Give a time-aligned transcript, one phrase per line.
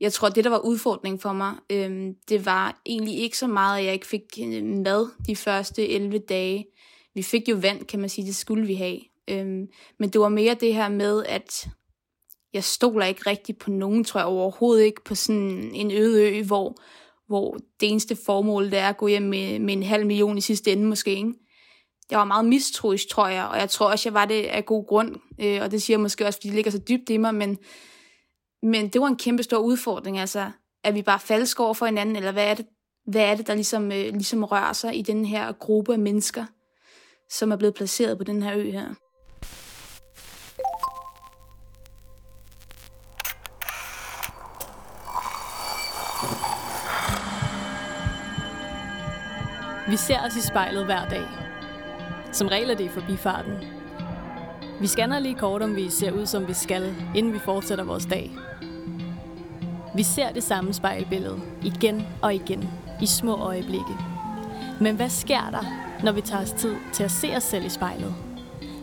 [0.00, 3.78] jeg tror, det der var udfordringen for mig, øhm, det var egentlig ikke så meget,
[3.78, 6.66] at jeg ikke fik øh, mad de første 11 dage.
[7.14, 8.98] Vi fik jo vand, kan man sige, det skulle vi have.
[9.28, 9.66] Øhm,
[9.98, 11.68] men det var mere det her med, at
[12.52, 16.42] jeg stoler ikke rigtig på nogen, tror jeg overhovedet ikke, på sådan en øde ø,
[16.42, 16.76] hvor,
[17.26, 20.40] hvor det eneste formål, det er at gå hjem med, med en halv million i
[20.40, 21.32] sidste ende måske, ikke?
[22.10, 24.86] Jeg var meget mistroisk, tror jeg, og jeg tror også, jeg var det af god
[24.86, 27.34] grund, øh, og det siger jeg måske også, fordi det ligger så dybt i mig,
[27.34, 27.58] men,
[28.62, 30.50] men det var en kæmpe stor udfordring, altså,
[30.84, 32.66] er vi bare falske over for hinanden, eller hvad er det,
[33.06, 36.44] hvad er det der ligesom, øh, ligesom rører sig i den her gruppe af mennesker,
[37.30, 38.94] som er blevet placeret på den her ø her?
[49.90, 51.26] Vi ser os i spejlet hver dag.
[52.32, 53.75] Som regel er det i forbifarten.
[54.80, 58.06] Vi scanner lige kort, om vi ser ud, som vi skal, inden vi fortsætter vores
[58.06, 58.30] dag.
[59.94, 62.68] Vi ser det samme spejlbillede igen og igen
[63.02, 63.96] i små øjeblikke.
[64.80, 65.64] Men hvad sker der,
[66.04, 68.14] når vi tager os tid til at se os selv i spejlet?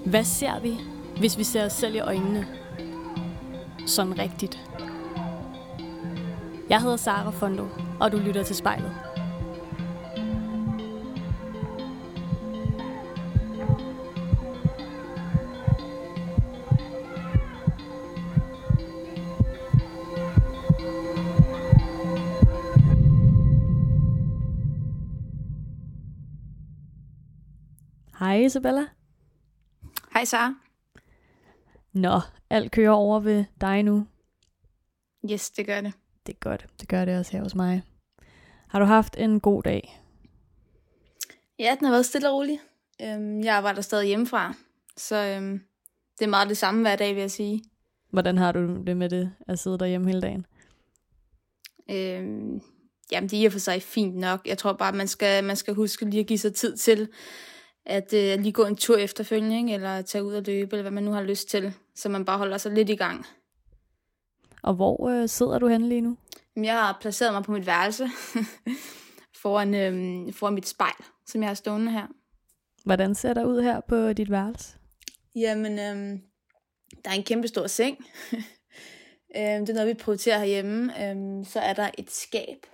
[0.06, 0.80] Hvad ser vi,
[1.18, 2.48] hvis vi ser os selv i øjnene?
[3.88, 4.60] Sådan rigtigt.
[6.70, 7.68] Jeg hedder Sara Fondo,
[8.00, 8.92] og du lytter til spejlet.
[28.34, 28.86] Hej Isabella.
[30.14, 30.56] Hej Sara.
[31.94, 34.08] Nå, alt kører over ved dig nu.
[35.32, 35.94] Yes, det gør det.
[36.26, 36.66] Det er godt.
[36.80, 37.84] Det gør det også her hos mig.
[38.68, 40.02] Har du haft en god dag?
[41.60, 42.60] Ja, den har været stille og rolig.
[43.02, 44.54] Øhm, jeg arbejder stadig hjemmefra,
[44.98, 45.62] så øhm,
[46.20, 47.64] det er meget det samme hver dag, vil jeg sige.
[48.10, 50.46] Hvordan har du det med det at sidde derhjemme hele dagen?
[51.92, 52.62] Øhm,
[53.12, 54.42] jamen, det er i og for sig fint nok.
[54.46, 57.10] Jeg tror bare, man skal, man skal huske lige at give sig tid til
[57.86, 59.74] at øh, lige gå en tur efterfølgende, ikke?
[59.74, 62.38] eller tage ud og løbe, eller hvad man nu har lyst til, så man bare
[62.38, 63.26] holder sig lidt i gang.
[64.64, 66.18] Og hvor øh, sidder du henne lige nu?
[66.56, 68.10] Jeg har placeret mig på mit værelse
[69.42, 72.08] foran, øh, foran mit spejl, som jeg har stående her.
[72.86, 74.78] Hvordan ser der ud her på dit værelse?
[75.36, 76.20] Jamen, øh,
[77.06, 77.98] der er en kæmpe stor seng.
[79.38, 81.10] øh, det er noget, vi prioriterer herhjemme.
[81.10, 82.66] Øh, så er der et skab,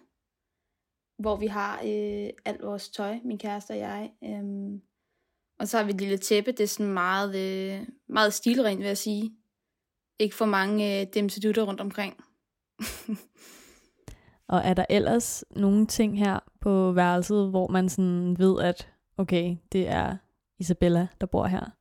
[1.20, 4.12] hvor vi har øh, alt vores tøj, min kæreste og jeg.
[4.24, 4.80] Øh,
[5.60, 8.88] og så har vi et lille tæppe, det er sådan meget, øh, meget stilrent, vil
[8.88, 9.32] jeg sige.
[10.20, 12.24] Ikke for mange øh, demsedutter rundt omkring.
[14.54, 18.88] og er der ellers nogle ting her på værelset, hvor man sådan ved, at
[19.18, 20.18] okay, det er
[20.60, 21.72] Isabella, der bor her?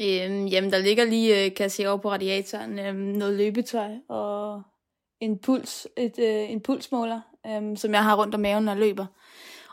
[0.00, 3.90] Øhm, jamen, der ligger lige, øh, kan jeg se over på radiatoren, øh, noget løbetøj
[4.08, 4.62] og
[5.20, 8.80] en puls, et, øh, en pulsmåler, øh, som jeg har rundt om maven, når jeg
[8.80, 9.06] løber.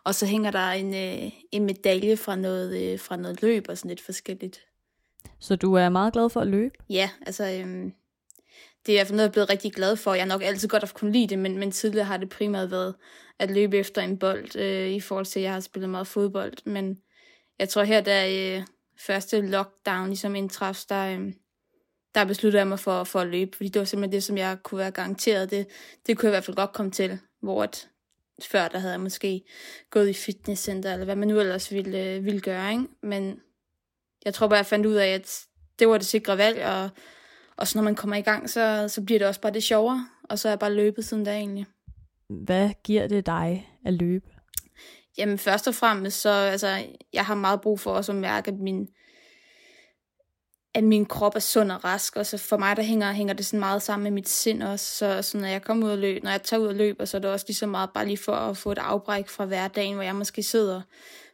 [0.03, 3.77] Og så hænger der en, øh, en medalje fra noget, øh, fra noget løb og
[3.77, 4.65] sådan lidt forskelligt.
[5.39, 6.75] Så du er meget glad for at løbe?
[6.89, 7.91] Ja, altså øh,
[8.85, 10.13] det er jeg noget, jeg er blevet rigtig glad for.
[10.13, 12.71] Jeg har nok altid godt at kunne lide det, men, men tidligere har det primært
[12.71, 12.95] været
[13.39, 16.53] at løbe efter en bold, øh, i forhold til, at jeg har spillet meget fodbold.
[16.65, 16.97] Men
[17.59, 18.63] jeg tror her, da øh,
[18.99, 21.33] første lockdown ligesom indtræffes, der, øh,
[22.15, 24.57] der besluttede jeg mig for, for at løbe, fordi det var simpelthen det, som jeg
[24.63, 25.51] kunne være garanteret.
[25.51, 25.67] Det,
[26.07, 27.89] det kunne jeg i hvert fald godt komme til, hvor at,
[28.41, 29.43] før der havde jeg måske
[29.89, 32.85] gået i fitnesscenter, eller hvad man nu ellers ville, øh, ville gøre, ikke?
[33.03, 33.39] Men
[34.25, 35.45] jeg tror bare, jeg fandt ud af, at
[35.79, 36.89] det var det sikre valg, og,
[37.57, 40.07] og så når man kommer i gang, så, så bliver det også bare det sjovere,
[40.23, 41.65] og så er jeg bare løbet siden da egentlig.
[42.29, 44.25] Hvad giver det dig at løbe?
[45.17, 46.83] Jamen først og fremmest, så altså,
[47.13, 48.87] jeg har meget brug for også at mærke, at min,
[50.73, 53.45] at min krop er sund og rask, og så for mig, der hænger, hænger det
[53.45, 56.23] sådan meget sammen med mit sind også, så, så når jeg kommer ud og løb,
[56.23, 58.17] når jeg tager ud og løber, så er det også lige så meget bare lige
[58.17, 60.81] for at få et afbræk fra hverdagen, hvor jeg måske sidder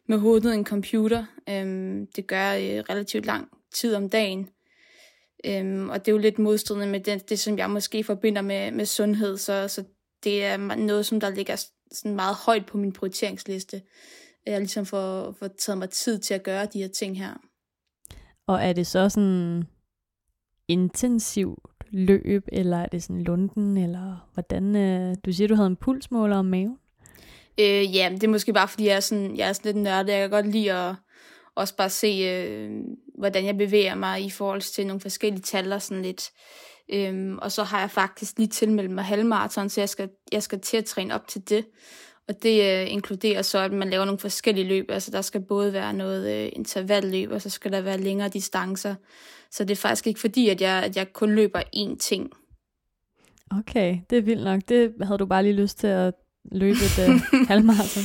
[0.06, 1.24] med hovedet i en computer.
[1.48, 4.48] Øhm, det gør jeg øh, relativt lang tid om dagen,
[5.44, 8.70] øhm, og det er jo lidt modstridende med det, det som jeg måske forbinder med,
[8.70, 9.84] med sundhed, så, så
[10.24, 13.82] det er noget, som der ligger sådan meget højt på min prioriteringsliste.
[14.46, 17.49] Jeg ligesom får, får taget mig tid til at gøre de her ting her.
[18.50, 19.64] Og er det så sådan
[20.68, 21.58] intensivt
[21.90, 24.76] løb, eller er det sådan lunden, eller hvordan?
[24.76, 26.78] Øh, du siger, du havde en pulsmåler om maven?
[27.60, 30.12] Øh, ja, det er måske bare, fordi jeg er sådan, jeg er sådan lidt nørdet.
[30.12, 30.94] Jeg kan godt lide at
[31.54, 32.70] også bare se, øh,
[33.18, 36.30] hvordan jeg bevæger mig i forhold til nogle forskellige tal og sådan lidt.
[36.92, 40.60] Øhm, og så har jeg faktisk lige tilmeldt mig halvmarathon, så jeg skal, jeg skal
[40.60, 41.66] til at træne op til det.
[42.28, 44.90] Og det øh, inkluderer så, at man laver nogle forskellige løb.
[44.90, 48.94] Altså der skal både være noget øh, intervalløb, og så skal der være længere distancer.
[49.50, 52.32] Så det er faktisk ikke fordi, at jeg, at jeg kun løber én ting.
[53.58, 54.60] Okay, det er vildt nok.
[54.68, 56.14] Det havde du bare lige lyst til at
[56.52, 58.04] løbe et uh, halvmarathon.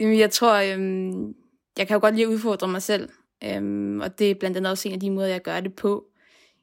[0.00, 1.34] Jamen, jeg tror, øhm,
[1.78, 3.08] jeg kan jo godt lide at udfordre mig selv.
[3.44, 6.04] Øhm, og det er blandt andet også en af de måder, jeg gør det på.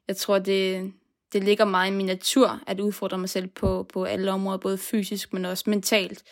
[0.08, 0.92] Jeg tror, det,
[1.32, 4.78] det ligger meget i min natur at udfordre mig selv på, på alle områder, både
[4.78, 6.22] fysisk, men også mentalt.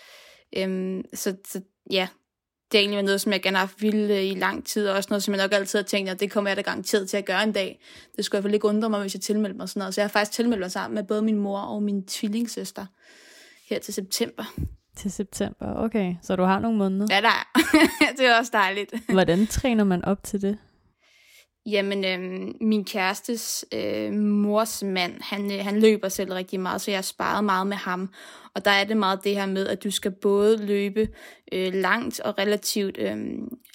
[0.56, 1.60] Øhm, så, så
[1.90, 2.08] ja,
[2.72, 5.06] det er egentlig noget, som jeg gerne har haft vildt i lang tid, og også
[5.10, 7.24] noget, som jeg nok altid har tænkt, at det kommer jeg da garanteret til at
[7.24, 7.80] gøre en dag.
[8.16, 9.94] Det skulle i hvert fald ikke undre mig, hvis jeg tilmeldte mig sådan noget.
[9.94, 12.86] Så jeg har faktisk tilmeldt mig sammen med både min mor og min tvillingssøster
[13.68, 14.44] her til september.
[14.96, 16.14] Til september, okay.
[16.22, 17.06] Så du har nogle måneder?
[17.10, 17.58] Ja, der er.
[18.18, 18.94] det er også dejligt.
[19.08, 20.58] Hvordan træner man op til det?
[21.66, 26.90] Jamen, øh, min kærestes øh, mors mand, han, øh, han løber selv rigtig meget, så
[26.90, 28.08] jeg har sparet meget med ham.
[28.54, 31.08] Og der er det meget det her med, at du skal både løbe
[31.52, 33.16] øh, langt og relativt øh,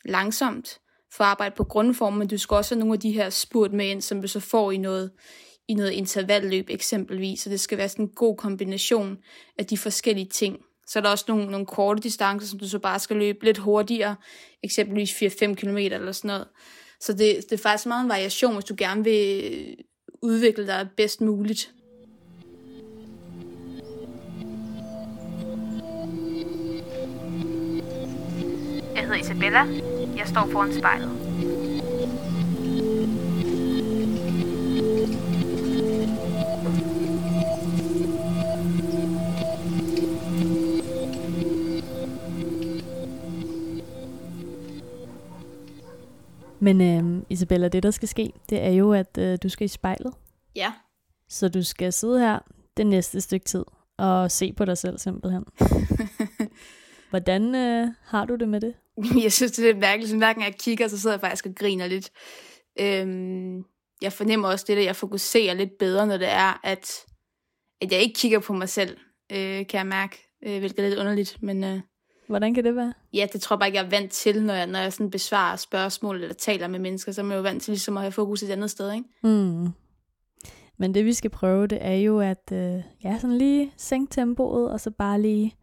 [0.05, 0.79] langsomt
[1.13, 3.73] for at arbejde på grundform, men du skal også have nogle af de her spurt
[3.73, 5.11] med ind, som du så får i noget,
[5.67, 7.39] i noget intervalløb eksempelvis.
[7.39, 9.17] Så det skal være sådan en god kombination
[9.57, 10.57] af de forskellige ting.
[10.87, 13.57] Så er der også nogle, nogle korte distancer, som du så bare skal løbe lidt
[13.57, 14.15] hurtigere,
[14.63, 16.47] eksempelvis 4-5 km eller sådan noget.
[17.01, 19.75] Så det, det er faktisk meget en variation, hvis du gerne vil
[20.21, 21.71] udvikle dig bedst muligt.
[28.95, 29.67] Jeg hedder Isabella.
[30.17, 31.30] Jeg står foran spejlet.
[46.61, 49.67] Men øh, Isabella, det der skal ske, det er jo, at øh, du skal i
[49.67, 50.13] spejlet.
[50.55, 50.73] Ja.
[51.29, 52.39] Så du skal sidde her
[52.77, 53.65] det næste stykke tid
[53.97, 55.45] og se på dig selv simpelthen.
[57.09, 58.73] Hvordan øh, har du det med det?
[59.23, 60.09] Jeg synes, det er mærkeligt.
[60.09, 62.09] Så hver gang jeg kigger, så sidder jeg faktisk og griner lidt.
[62.79, 63.63] Øhm,
[64.01, 67.05] jeg fornemmer også det, at jeg fokuserer lidt bedre, når det er, at,
[67.81, 68.97] at jeg ikke kigger på mig selv,
[69.31, 70.17] øh, kan jeg mærke.
[70.45, 71.63] Øh, hvilket er lidt underligt, men...
[71.63, 71.79] Øh,
[72.31, 72.93] Hvordan kan det være?
[73.13, 75.11] Ja, det tror jeg bare ikke, jeg er vant til, når jeg, når jeg sådan
[75.11, 78.11] besvarer spørgsmål eller taler med mennesker, så er man jo vant til ligesom at have
[78.11, 79.05] fokus et andet sted, ikke?
[79.23, 79.67] Mm.
[80.77, 84.71] Men det vi skal prøve, det er jo at øh, ja, sådan lige sænke tempoet,
[84.71, 85.55] og så bare lige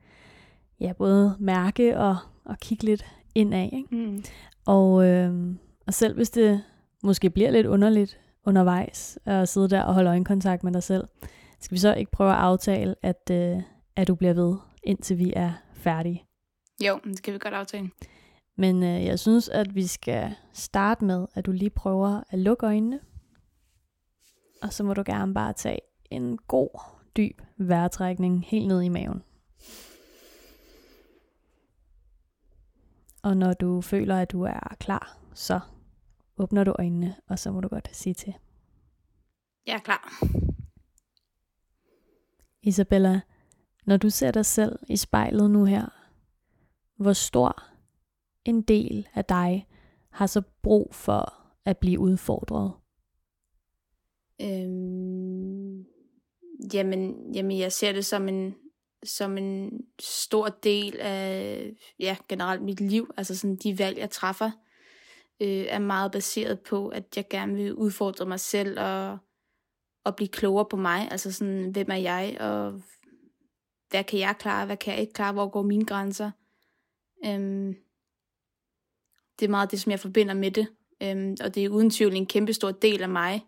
[0.80, 3.68] ja, både mærke og, og kigge lidt indad.
[3.72, 3.88] Ikke?
[3.90, 4.24] Mm.
[4.66, 5.54] Og, øh,
[5.86, 6.62] og selv hvis det
[7.02, 11.04] måske bliver lidt underligt undervejs at sidde der og holde øjenkontakt med dig selv,
[11.60, 13.56] skal vi så ikke prøve at aftale, at, øh,
[13.96, 16.27] at du bliver ved, indtil vi er færdige?
[16.86, 17.90] Jo, det kan vi godt aftale.
[18.56, 22.66] Men øh, jeg synes, at vi skal starte med, at du lige prøver at lukke
[22.66, 23.00] øjnene.
[24.62, 25.78] Og så må du gerne bare tage
[26.10, 26.80] en god,
[27.16, 29.22] dyb vejrtrækning helt ned i maven.
[33.22, 35.60] Og når du føler, at du er klar, så
[36.36, 38.34] åbner du øjnene, og så må du godt sige til.
[39.66, 40.22] Jeg er klar.
[42.62, 43.20] Isabella,
[43.86, 45.97] når du ser dig selv i spejlet nu her,
[46.98, 47.64] hvor stor
[48.44, 49.66] en del af dig
[50.10, 51.34] har så brug for
[51.64, 52.72] at blive udfordret?
[54.40, 55.84] Øhm,
[56.74, 58.54] jamen, jamen, jeg ser det som en,
[59.04, 61.62] som en stor del af
[61.98, 63.10] ja, generelt mit liv.
[63.16, 64.50] Altså sådan de valg, jeg træffer,
[65.40, 69.18] øh, er meget baseret på, at jeg gerne vil udfordre mig selv og,
[70.04, 71.08] og blive klogere på mig.
[71.10, 72.82] Altså sådan, hvem er jeg, og
[73.90, 76.30] hvad kan jeg klare, hvad kan jeg ikke klare, hvor går mine grænser.
[77.26, 77.74] Øhm,
[79.38, 80.66] det er meget det, som jeg forbinder med det.
[81.02, 83.44] Øhm, og det er uden tvivl en kæmpe stor del af mig.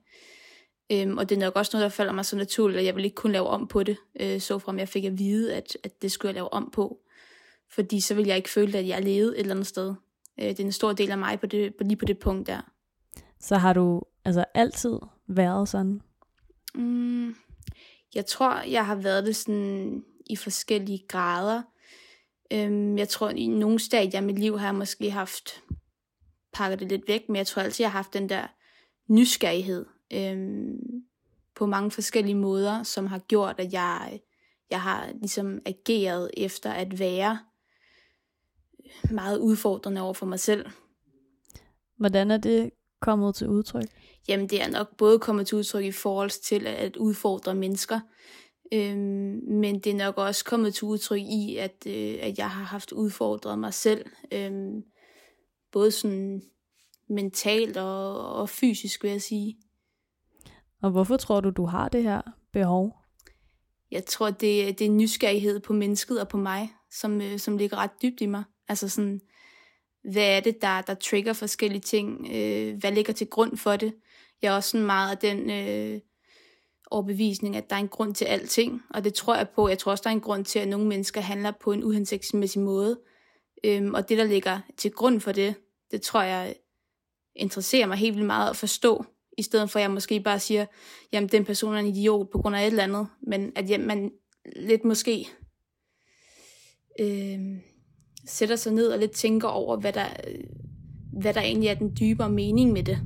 [0.92, 3.04] Øhm, og det er nok også noget, der falder mig så naturligt, at jeg vil
[3.04, 6.02] ikke kunne lave om på det, øh, så frem jeg fik at vide, at, at
[6.02, 6.98] det skulle jeg lave om på.
[7.68, 9.94] Fordi så vil jeg ikke føle, at jeg levede et eller andet sted.
[10.40, 12.46] Øh, det er en stor del af mig på det, på, lige på det punkt
[12.46, 12.60] der.
[13.40, 16.00] Så har du altså altid været sådan?
[16.74, 17.34] Mm,
[18.14, 21.62] jeg tror, jeg har været det sådan i forskellige grader.
[22.52, 25.62] Øhm, jeg tror, i nogle stadier af mit liv har jeg måske haft
[26.52, 28.46] pakket det lidt væk, men jeg tror altid, jeg har haft den der
[29.08, 30.78] nysgerrighed øhm,
[31.54, 34.20] på mange forskellige måder, som har gjort, at jeg,
[34.70, 37.38] jeg har ligesom ageret efter at være
[39.10, 40.66] meget udfordrende over for mig selv.
[41.96, 43.86] Hvordan er det kommet til udtryk?
[44.28, 48.00] Jamen, det er nok både kommet til udtryk i forhold til at udfordre mennesker,
[48.72, 52.64] øhm, men det er nok også kommet til udtryk i, at, øh, at jeg har
[52.64, 54.82] haft udfordret mig selv, øhm,
[55.72, 56.42] både sådan
[57.08, 59.56] mentalt og, og fysisk, vil jeg sige.
[60.82, 62.20] Og hvorfor tror du, du har det her
[62.52, 62.96] behov?
[63.90, 67.76] Jeg tror, det, det er nysgerrighed på mennesket og på mig, som, øh, som ligger
[67.76, 68.44] ret dybt i mig.
[68.68, 69.20] Altså sådan,
[70.12, 72.26] hvad er det, der, der trigger forskellige ting?
[72.32, 73.94] Øh, hvad ligger til grund for det?
[74.42, 76.00] Jeg er også sådan meget af den øh,
[76.90, 79.68] overbevisning, at der er en grund til alting, og det tror jeg på.
[79.68, 82.62] Jeg tror også, der er en grund til, at nogle mennesker handler på en uhensigtsmæssig
[82.62, 83.00] måde.
[83.64, 85.54] Øhm, og det, der ligger til grund for det,
[85.90, 86.54] det tror jeg
[87.36, 89.04] interesserer mig helt vildt meget at forstå,
[89.38, 90.66] i stedet for at jeg måske bare siger,
[91.12, 93.86] jamen den person er en idiot på grund af et eller andet, men at jamen,
[93.86, 94.10] man
[94.56, 95.28] lidt måske
[97.00, 97.40] øh,
[98.26, 100.06] sætter sig ned og lidt tænker over, hvad der,
[101.20, 102.98] hvad der egentlig er den dybere mening med det.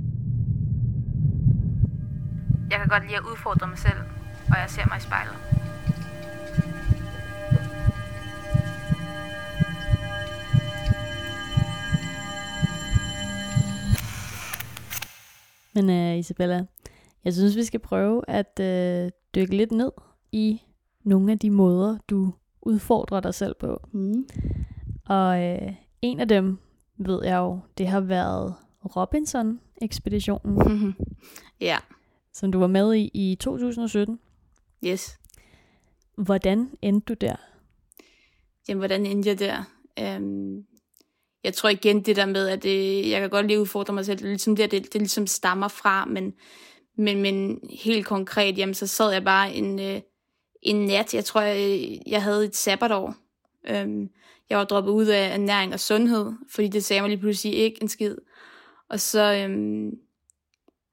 [2.70, 3.98] Jeg kan godt lide at udfordre mig selv,
[4.50, 5.36] og jeg ser mig i spejlet.
[15.74, 16.66] Men uh, Isabella,
[17.24, 19.92] jeg synes, vi skal prøve at uh, dykke lidt ned
[20.32, 20.62] i
[21.04, 23.88] nogle af de måder, du udfordrer dig selv på.
[23.92, 24.28] Mm.
[25.06, 26.58] Og uh, en af dem,
[26.96, 28.54] ved jeg jo, det har været
[28.96, 30.94] Robinson-ekspeditionen,
[31.60, 31.76] ja,
[32.34, 34.20] som du var med i i 2017.
[34.86, 35.18] yes.
[36.16, 37.36] Hvordan endte du der?
[38.68, 39.64] Jamen, hvordan endte jeg der?
[39.98, 40.64] Øhm,
[41.44, 44.18] jeg tror igen det der med, at øh, jeg kan godt lige udfordre mig selv,
[44.18, 46.32] det er ligesom det, det, det ligesom stammer fra, men,
[46.98, 50.00] men, men helt konkret, jamen, så sad jeg bare en, øh,
[50.62, 53.14] en nat, jeg tror, jeg, jeg havde et sabbatår.
[53.68, 54.08] Øhm,
[54.50, 57.82] jeg var droppet ud af ernæring og sundhed, fordi det sagde mig lige pludselig ikke
[57.82, 58.16] en skid.
[58.88, 59.90] Og så, øhm,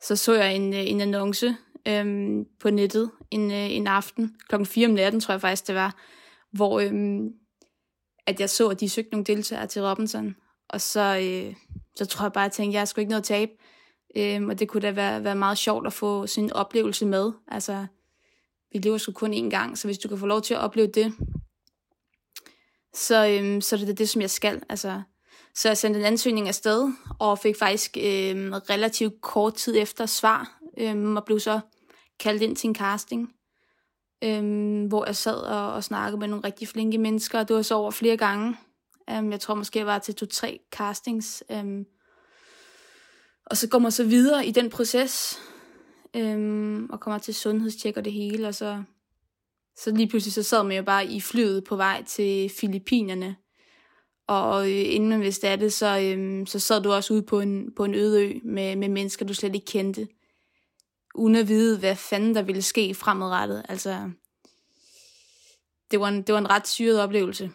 [0.03, 4.65] så så jeg en, øh, en annonce øhm, på nettet en, øh, en aften, klokken
[4.65, 5.95] 4 om natten, tror jeg faktisk det var,
[6.51, 7.29] hvor øhm,
[8.27, 10.35] at jeg så, at de søgte nogle deltagere til Robinson.
[10.69, 11.55] Og så, øh,
[11.95, 13.51] så tror jeg bare, at jeg tænkte, at jeg skulle ikke noget at tabe.
[14.15, 17.31] Øhm, og det kunne da være, være meget sjovt at få sådan en oplevelse med.
[17.47, 17.85] Altså,
[18.71, 20.87] vi lever sgu kun én gang, så hvis du kan få lov til at opleve
[20.87, 21.13] det,
[22.93, 24.63] så, øhm, så er det det, som jeg skal.
[24.69, 25.01] Altså,
[25.55, 30.59] så jeg sendte en ansøgning afsted, og fik faktisk øh, relativt kort tid efter svar,
[30.77, 31.59] øh, og blev så
[32.19, 33.33] kaldt ind til en casting,
[34.23, 37.61] øh, hvor jeg sad og, og snakkede med nogle rigtig flinke mennesker, og det var
[37.61, 38.57] så over flere gange.
[39.17, 41.43] Um, jeg tror måske, jeg var til to-tre castings.
[41.49, 41.85] Um,
[43.45, 45.39] og så går man så videre i den proces,
[46.17, 48.83] um, og kommer til sundhedstjek og det hele, og så,
[49.77, 53.35] så lige pludselig så sad man jo bare i flyet på vej til Filippinerne.
[54.31, 57.39] Og øh, inden man vidste af det, så, øhm, så sad du også ude på
[57.39, 60.07] en, på en øde ø med, med mennesker, du slet ikke kendte.
[61.15, 63.65] Uden at vide, hvad fanden der ville ske fremadrettet.
[63.69, 64.11] Altså,
[65.91, 67.51] det var en, det var en ret syret oplevelse.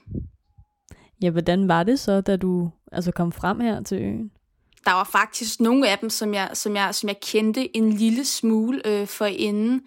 [1.23, 4.31] Ja, hvordan var det så, da du altså kom frem her til øen?
[4.85, 8.25] Der var faktisk nogle af dem, som jeg, som jeg, som jeg kendte en lille
[8.25, 9.83] smule øh, for inden.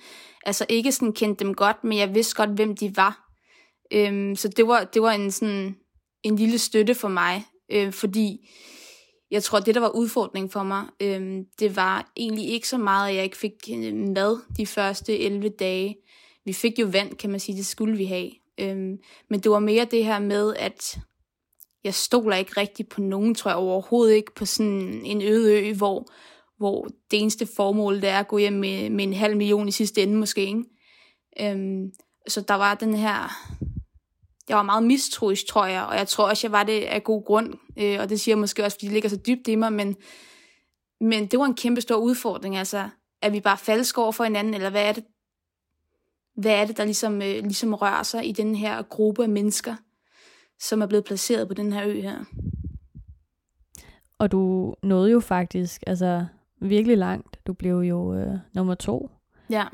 [0.46, 3.30] Altså ikke sådan kendte dem godt, men jeg vidste godt, hvem de var.
[3.92, 5.76] Øhm, så det var, det var en, sådan,
[6.24, 8.50] en lille støtte for mig, øh, fordi
[9.32, 13.10] jeg tror, det der var udfordring for mig, øh, det var egentlig ikke så meget,
[13.10, 15.98] at jeg ikke fik øh, mad de første 11 dage.
[16.46, 18.32] Vi fik jo vand, kan man sige, det skulle vi have.
[18.58, 18.78] Øh,
[19.30, 20.98] men det var mere det her med, at
[21.84, 25.74] jeg stoler ikke rigtig på nogen, tror jeg overhovedet ikke, på sådan en øde ø,
[25.74, 26.06] hvor,
[26.58, 29.72] hvor det eneste formål, det er at gå hjem med, med en halv million i
[29.72, 30.42] sidste ende måske.
[30.42, 30.64] Ikke?
[31.42, 31.92] Øhm,
[32.28, 33.32] så der var den her...
[34.50, 37.26] Jeg var meget mistroisk, tror jeg, og jeg tror også, jeg var det af god
[37.26, 39.74] grund, øh, og det siger jeg måske også, fordi det ligger så dybt i mig,
[39.74, 39.96] men,
[41.02, 42.90] men det var en kæmpe stor udfordring, altså,
[43.22, 45.04] er vi bare falske over for hinanden, eller hvad er det,
[46.36, 49.76] hvad er det der ligesom, øh, ligesom rører sig i den her gruppe af mennesker?
[50.60, 52.24] som er blevet placeret på den her ø her.
[54.18, 56.26] Og du nåede jo faktisk altså
[56.62, 57.40] virkelig langt.
[57.48, 59.10] Du blev jo øh, nummer to.
[59.50, 59.66] Ja.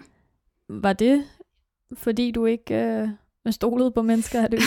[0.69, 1.23] Var det,
[1.93, 3.09] fordi du ikke øh,
[3.53, 4.57] stolede på mennesker, at du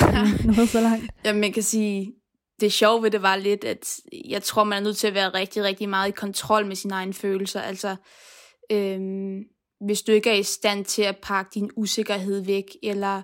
[0.45, 1.05] nåede så langt?
[1.25, 2.13] Ja, man kan sige,
[2.61, 3.97] det sjove ved det var lidt, at
[4.29, 6.95] jeg tror, man er nødt til at være rigtig, rigtig meget i kontrol med sine
[6.95, 7.61] egne følelser.
[7.61, 7.97] Altså,
[8.73, 9.39] øhm,
[9.87, 13.23] hvis du ikke er i stand til at pakke din usikkerhed væk, eller,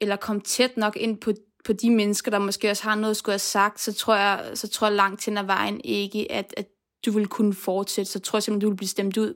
[0.00, 1.32] eller komme tæt nok ind på
[1.64, 4.50] på de mennesker, der måske også har noget at skulle have sagt, så tror jeg,
[4.54, 6.66] så tror jeg langt hen ad vejen ikke, at, at
[7.06, 8.10] du vil kunne fortsætte.
[8.10, 9.34] Så tror jeg simpelthen, du vil blive stemt ud.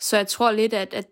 [0.00, 1.06] Så jeg tror lidt, at, at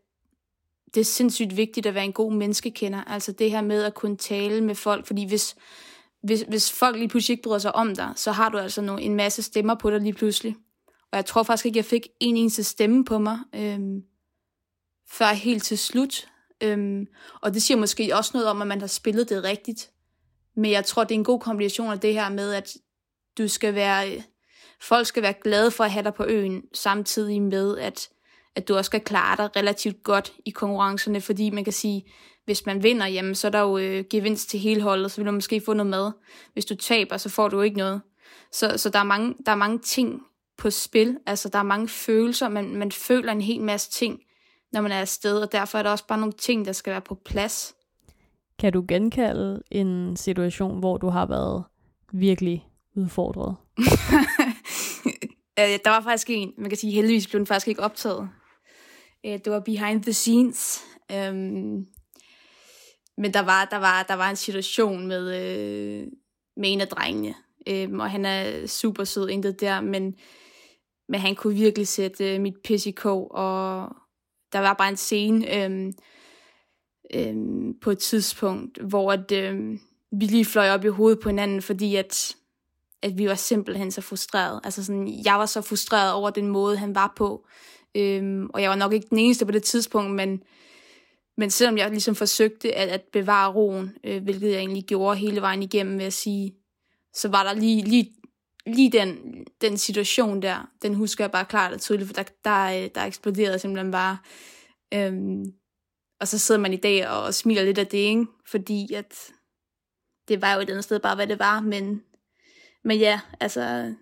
[0.95, 3.05] det er sindssygt vigtigt at være en god menneskekender.
[3.05, 5.57] Altså det her med at kunne tale med folk, fordi hvis,
[6.23, 9.03] hvis, hvis folk lige pludselig ikke bryder sig om dig, så har du altså nogle,
[9.03, 10.57] en masse stemmer på dig lige pludselig.
[11.13, 14.03] Og jeg tror faktisk ikke, jeg fik en eneste stemme på mig, øhm,
[15.11, 16.29] før helt til slut.
[16.61, 17.07] Øhm,
[17.41, 19.91] og det siger måske også noget om, at man har spillet det rigtigt.
[20.57, 22.77] Men jeg tror, det er en god kombination af det her med, at
[23.39, 24.23] du skal være, øh,
[24.81, 28.09] folk skal være glade for at have dig på øen, samtidig med, at,
[28.57, 32.05] at du også skal klare dig relativt godt i konkurrencerne, fordi man kan sige,
[32.45, 35.27] hvis man vinder, jamen, så er der jo øh, gevinst til hele holdet, så vil
[35.27, 36.11] du måske få noget med.
[36.53, 38.01] Hvis du taber, så får du ikke noget.
[38.53, 40.23] Så, så der, er mange, der er mange ting
[40.59, 44.21] på spil, altså der er mange følelser, man, man føler en hel masse ting,
[44.73, 47.01] når man er afsted, og derfor er der også bare nogle ting, der skal være
[47.01, 47.75] på plads.
[48.59, 51.65] Kan du genkalde en situation, hvor du har været
[52.13, 52.67] virkelig
[52.97, 53.57] udfordret?
[55.85, 58.29] Der var faktisk en, man kan sige, heldigvis blev den faktisk ikke optaget.
[59.27, 60.85] Øh, det var behind the scenes.
[61.13, 61.87] Øhm,
[63.17, 66.07] men der var, der, var, der var en situation med, øh,
[66.57, 67.35] med en af drengene,
[67.69, 70.15] øhm, og han er super sød, intet der, men,
[71.09, 73.89] men han kunne virkelig sætte øh, mit pis i kog, og
[74.53, 75.93] der var bare en scene øhm,
[77.15, 79.81] øhm, på et tidspunkt, hvor at, øhm,
[80.13, 82.37] vi lige fløj op i hovedet på hinanden, fordi at
[83.03, 84.61] at vi var simpelthen så frustreret.
[84.65, 87.47] Altså sådan, jeg var så frustreret over den måde, han var på.
[87.97, 90.43] Øhm, og jeg var nok ikke den eneste på det tidspunkt, men,
[91.37, 95.41] men selvom jeg ligesom forsøgte at, at bevare roen, øh, hvilket jeg egentlig gjorde hele
[95.41, 96.55] vejen igennem vil jeg sige,
[97.15, 98.13] så var der lige, lige,
[98.67, 99.19] lige den,
[99.61, 103.05] den situation der, den husker jeg bare klart og tydeligt, for der, der, øh, der
[103.05, 104.19] eksploderede simpelthen bare.
[104.95, 105.45] Øhm,
[106.21, 108.27] og så sidder man i dag og smiler lidt af det, ikke?
[108.47, 109.33] fordi at
[110.29, 112.03] det var jo et andet sted bare, hvad det var, men
[112.85, 113.95] men ja, altså,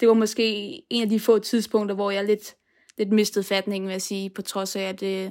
[0.00, 2.56] det var måske en af de få tidspunkter, hvor jeg lidt,
[2.98, 5.26] lidt mistede fatningen, vil jeg sige, på trods af, at, øh,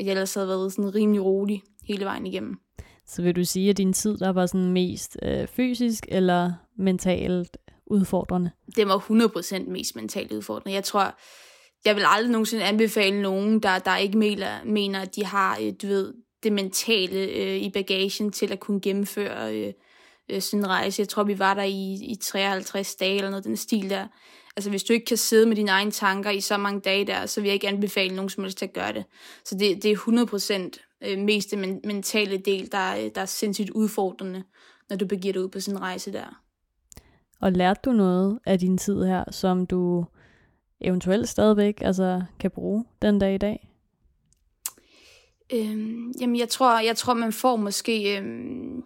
[0.00, 2.60] at jeg ellers havde været sådan rimelig rolig hele vejen igennem.
[3.06, 7.56] Så vil du sige, at din tid der var sådan mest øh, fysisk eller mentalt
[7.86, 8.50] udfordrende?
[8.76, 10.74] Det var 100% mest mentalt udfordrende.
[10.74, 11.14] Jeg tror,
[11.84, 15.72] jeg vil aldrig nogensinde anbefale nogen, der, der ikke mener, mener, at de har, øh,
[15.82, 19.72] du ved, det mentale øh, i bagagen til at kunne gennemføre øh,
[20.28, 21.00] øh, sådan en rejse.
[21.00, 24.06] Jeg tror, vi var der i, i 53 dage eller noget den stil der.
[24.58, 27.26] Altså, hvis du ikke kan sidde med dine egne tanker i så mange dage der,
[27.26, 29.04] så vil jeg ikke anbefale nogen som helst til at gøre det.
[29.44, 34.42] Så det, det er 100% øh, mest den mentale del, der, der er sindssygt udfordrende,
[34.90, 36.42] når du begiver dig ud på sådan en rejse der.
[37.40, 40.04] Og lærte du noget af din tid her, som du
[40.80, 43.70] eventuelt stadigvæk altså, kan bruge den dag i dag?
[45.52, 48.18] Øhm, jamen, jeg tror, jeg tror, man får måske...
[48.18, 48.84] Øhm,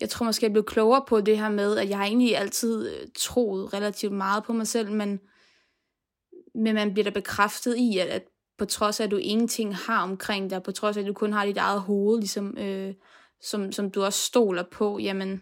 [0.00, 2.90] jeg tror måske, jeg blev klogere på det her med, at jeg har egentlig altid
[2.90, 5.20] øh, troet relativt meget på mig selv, men,
[6.54, 8.24] men man bliver da bekræftet i, at, at
[8.58, 11.32] på trods af, at du ingenting har omkring dig, på trods af, at du kun
[11.32, 12.94] har dit eget hoved, ligesom, øh,
[13.40, 15.40] som, som du også stoler på, jamen,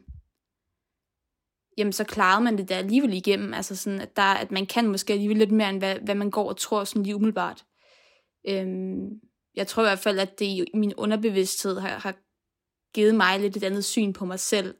[1.78, 3.54] jamen så klarede man det der alligevel igennem.
[3.54, 6.30] Altså sådan, at, der, at man kan måske alligevel lidt mere, end hvad, hvad man
[6.30, 7.64] går og tror sådan lige umiddelbart.
[8.48, 9.08] Øhm,
[9.54, 12.14] jeg tror i hvert fald, at det i min underbevidsthed har, har
[12.96, 14.74] givet mig lidt et andet syn på mig selv.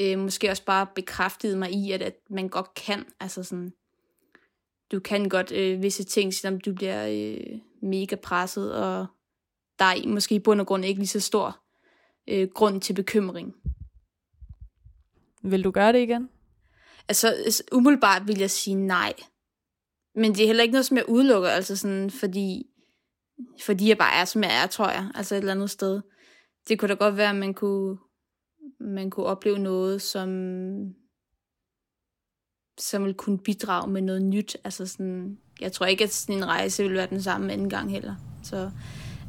[0.00, 3.06] Øh, måske også bare bekræftet mig i, at, at man godt kan.
[3.20, 3.72] Altså sådan,
[4.92, 9.06] du kan godt øh, visse ting, selvom du bliver øh, mega presset, og
[9.78, 11.60] der er måske i bund og grund ikke lige så stor
[12.28, 13.54] øh, grund til bekymring.
[15.42, 16.28] Vil du gøre det igen?
[17.08, 17.34] Altså,
[17.72, 19.12] umiddelbart vil jeg sige nej.
[20.14, 22.66] Men det er heller ikke noget, som jeg udelukker, altså sådan, fordi,
[23.62, 25.10] fordi jeg bare er, som jeg er, tror jeg.
[25.14, 26.00] Altså et eller andet sted
[26.68, 27.98] det kunne da godt være, at man kunne,
[28.80, 30.28] man kunne opleve noget, som,
[32.78, 34.56] som ville kunne bidrage med noget nyt.
[34.64, 37.90] Altså sådan, jeg tror ikke, at sådan en rejse ville være den samme anden gang
[37.90, 38.14] heller.
[38.42, 38.70] Så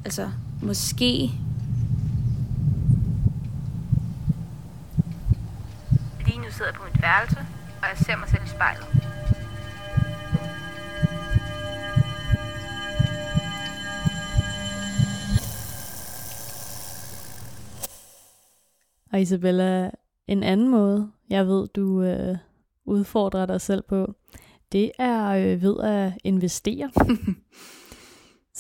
[0.05, 0.31] altså,
[0.63, 1.31] måske...
[6.25, 7.37] Lige nu sidder jeg på mit værelse,
[7.81, 8.98] og jeg ser mig selv i spejlet.
[19.13, 19.91] Og Isabella,
[20.27, 22.37] en anden måde, jeg ved, du øh,
[22.85, 24.13] udfordrer dig selv på,
[24.71, 26.91] det er øh, ved at investere.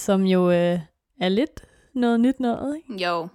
[0.05, 0.79] som jo øh,
[1.21, 3.03] er lidt noget nyt noget, ikke?
[3.05, 3.27] Jo.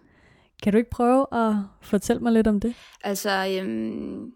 [0.63, 2.75] Kan du ikke prøve at fortælle mig lidt om det?
[3.05, 4.33] Altså, øhm,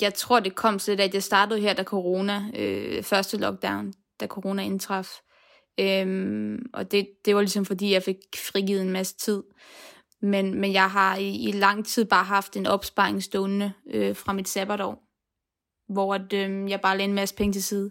[0.00, 4.26] jeg tror, det kom til, at jeg startede her, da corona, øh, første lockdown, da
[4.26, 5.08] corona indtraf.
[5.80, 9.42] Øhm, og det, det var ligesom fordi, jeg fik frigivet en masse tid.
[10.24, 14.32] Men, men jeg har i, i lang tid bare haft en opsparing stående øh, fra
[14.32, 15.02] mit sabbatår,
[15.92, 17.90] hvor at, øh, jeg bare lagde en masse penge til side.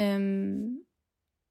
[0.00, 0.78] Øhm,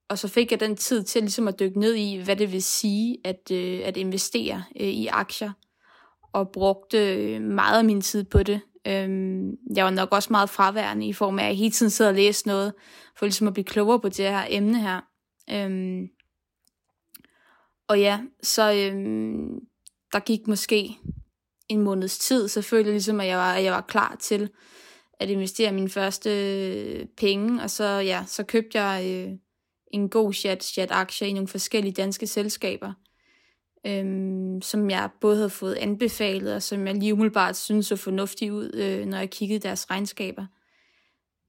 [0.09, 2.63] og så fik jeg den tid til ligesom at dykke ned i, hvad det vil
[2.63, 5.51] sige at, øh, at investere øh, i aktier,
[6.33, 8.61] og brugte øh, meget af min tid på det.
[8.87, 12.11] Øhm, jeg var nok også meget fraværende i form af, at jeg hele tiden sidder
[12.11, 12.73] og læser noget,
[13.17, 15.01] for ligesom at blive klogere på det her emne her.
[15.51, 16.07] Øhm,
[17.87, 19.59] og ja, så øhm,
[20.13, 20.97] der gik måske
[21.69, 24.49] en måneds tid, så følte jeg ligesom, at jeg var, at jeg var klar til
[25.19, 29.31] at investere mine første øh, penge, og så, ja, så købte jeg øh,
[29.91, 32.93] en god chat, chat aktier i nogle forskellige danske selskaber,
[33.85, 38.53] øhm, som jeg både havde fået anbefalet, og som jeg lige umiddelbart synes så fornuftige
[38.53, 40.45] ud, øh, når jeg kiggede deres regnskaber.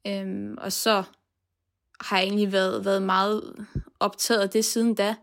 [0.07, 1.03] Øhm, og så
[2.01, 3.67] har jeg egentlig været, været meget
[4.01, 5.15] optaget af det siden da.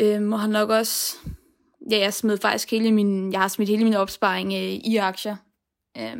[0.00, 1.16] Øhm, og har nok også,
[1.90, 5.36] ja, jeg smed faktisk hele min, jeg har smidt hele min opsparing øh, i aktier
[5.98, 6.16] øh,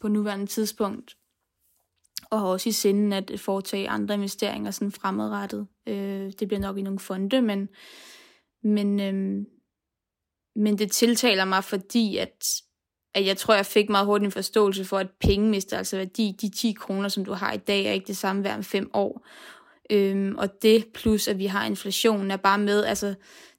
[0.00, 1.16] på nuværende tidspunkt.
[2.30, 5.66] Og har også i sinden at foretage andre investeringer sådan fremadrettet.
[5.88, 7.68] Øh, det bliver nok i nogle fonde, men,
[8.62, 9.46] men, øh,
[10.56, 12.62] men det tiltaler mig, fordi at,
[13.14, 16.36] at jeg tror, jeg fik meget hurtigt en forståelse for, at penge mister altså værdi.
[16.40, 18.90] De 10 kroner, som du har i dag, er ikke det samme hver om fem
[18.94, 19.26] år.
[19.90, 23.14] Øhm, og det plus, at vi har inflation, er bare med, altså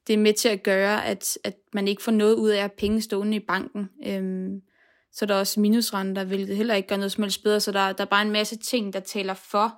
[0.06, 2.72] det er med til at gøre, at, at man ikke får noget ud af at
[2.72, 3.88] penge stående i banken.
[4.06, 4.60] Øhm,
[5.12, 7.60] så der er også minusrenter, hvilket heller ikke gør noget som helst bedre.
[7.60, 9.74] Så der, der er bare en masse ting, der taler for,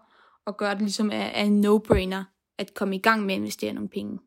[0.47, 2.23] og gør det ligesom af, af en no-brainer,
[2.59, 4.19] at komme i gang med at investere nogle penge.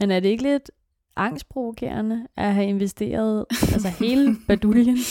[0.00, 0.70] Men er det ikke lidt
[1.16, 4.98] angstprovokerende at have investeret altså hele baduljen?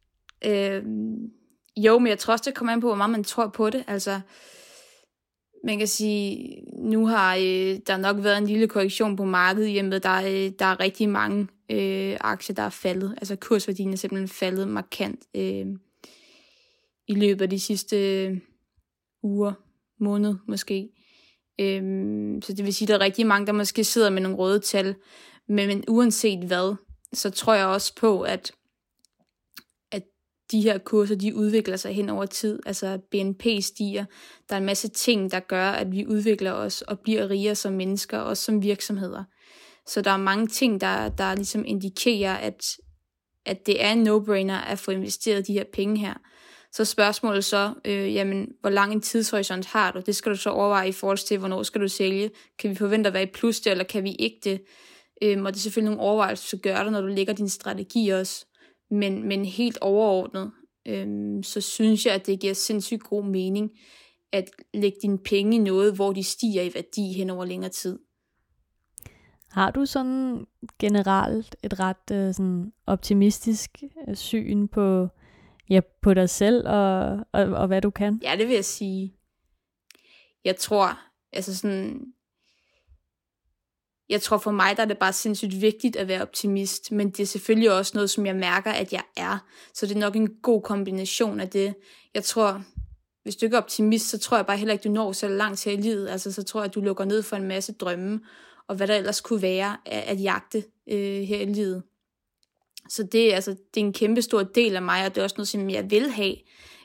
[0.46, 1.30] øhm,
[1.76, 3.84] jo, men jeg tror også, det kommer an på, hvor meget man tror på det.
[3.86, 4.20] Altså,
[5.64, 9.98] man kan sige, nu har øh, der nok været en lille korrektion på markedet, i
[9.98, 13.14] der, øh, der er rigtig mange øh, aktier, der er faldet.
[13.16, 15.66] Altså kursværdien er simpelthen faldet markant øh,
[17.08, 18.38] i løbet af de sidste øh,
[19.22, 19.52] uger,
[20.00, 20.88] måned måske.
[21.60, 21.82] Øh,
[22.42, 24.60] så det vil sige, at der er rigtig mange, der måske sidder med nogle røde
[24.60, 24.94] tal.
[25.48, 26.74] Men, men uanset hvad,
[27.12, 28.52] så tror jeg også på, at
[30.50, 32.58] de her kurser, de udvikler sig hen over tid.
[32.66, 34.04] Altså BNP stiger.
[34.48, 37.72] Der er en masse ting, der gør, at vi udvikler os og bliver rigere som
[37.72, 39.24] mennesker, og som virksomheder.
[39.86, 42.76] Så der er mange ting, der, der ligesom indikerer, at,
[43.46, 46.14] at det er en no-brainer at få investeret de her penge her.
[46.72, 50.02] Så spørgsmålet så, øh, jamen, hvor lang en tidshorisont har du?
[50.06, 52.30] Det skal du så overveje i forhold til, hvornår skal du sælge?
[52.58, 54.62] Kan vi forvente at være i plus det, eller kan vi ikke det?
[55.22, 57.48] Øhm, og det er selvfølgelig nogle overvejelser, du skal gøre det, når du lægger din
[57.48, 58.46] strategi også.
[58.90, 60.52] Men, men helt overordnet,
[60.86, 63.70] øhm, så synes jeg, at det giver sindssygt god mening
[64.32, 67.98] at lægge dine penge i noget, hvor de stiger i værdi hen over længere tid.
[69.50, 70.46] Har du sådan
[70.78, 73.70] generelt et ret øh, sådan optimistisk
[74.08, 75.08] øh, syn på,
[75.70, 78.20] ja, på dig selv og, og, og hvad du kan?
[78.22, 79.14] Ja, det vil jeg sige.
[80.44, 80.98] Jeg tror,
[81.32, 82.00] altså sådan,
[84.10, 87.20] jeg tror for mig, der er det bare sindssygt vigtigt at være optimist, men det
[87.20, 89.38] er selvfølgelig også noget, som jeg mærker, at jeg er.
[89.74, 91.74] Så det er nok en god kombination af det.
[92.14, 92.62] Jeg tror,
[93.22, 95.64] hvis du ikke er optimist, så tror jeg bare heller ikke, du når så langt
[95.64, 96.08] her i livet.
[96.08, 98.20] Altså, så tror jeg, at du lukker ned for en masse drømme,
[98.68, 101.82] og hvad der ellers kunne være at, at jagte øh, her i livet.
[102.88, 105.36] Så det, altså, det er en kæmpe stor del af mig, og det er også
[105.38, 106.34] noget, som jeg vil have,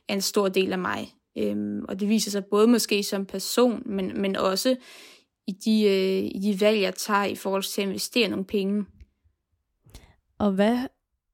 [0.10, 1.14] er en stor del af mig.
[1.38, 4.76] Øhm, og det viser sig både måske som person, men, men også
[5.48, 8.86] i de, øh, i de valg, jeg tager i forhold til at investere nogle penge.
[10.40, 10.78] Og hvad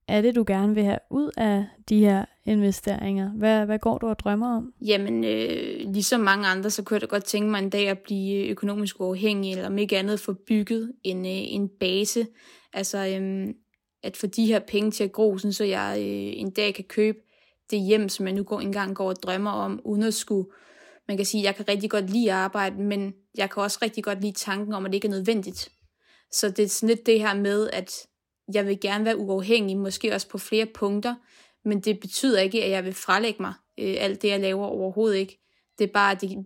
[0.07, 3.31] er det, du gerne vil have ud af de her investeringer?
[3.31, 4.73] Hvad, hvad går du og drømmer om?
[4.81, 7.99] Jamen, øh, ligesom mange andre, så kunne jeg da godt tænke mig en dag at
[7.99, 12.27] blive økonomisk uafhængig, eller om ikke andet få bygget en, øh, en base.
[12.73, 13.47] Altså, øh,
[14.03, 17.17] at få de her penge til at gro, så jeg øh, en dag kan købe
[17.71, 20.45] det hjem, som jeg nu går, engang går og drømmer om, uden at skulle
[21.07, 23.79] man kan sige, at jeg kan rigtig godt lide at arbejde, men jeg kan også
[23.81, 25.71] rigtig godt lide tanken om, at det ikke er nødvendigt.
[26.31, 28.07] Så det er sådan lidt det her med, at
[28.53, 31.15] jeg vil gerne være uafhængig, måske også på flere punkter,
[31.65, 35.17] men det betyder ikke, at jeg vil frelægge mig øh, alt det, jeg laver overhovedet
[35.17, 35.39] ikke.
[35.79, 36.45] Det er bare, at, det,